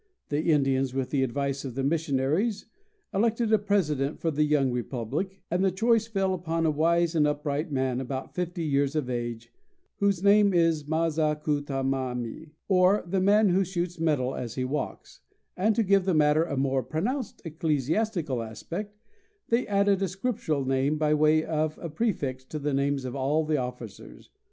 [0.29, 2.65] The Indians, with the advice of the missionaries,
[3.13, 7.27] elected a president for the young republic, and the choice fell upon a wise and
[7.27, 9.53] upright man, about fifty years of age,
[9.97, 14.33] whose name was Ma za cu ta ma mi, or "The man who shoots metal
[14.33, 15.19] as he walks,"
[15.55, 18.97] and to give the matter a more pronounced ecclesiastical aspect,
[19.49, 23.45] they added a scriptural name by way of a prefix to the names of all
[23.45, 24.31] the officers.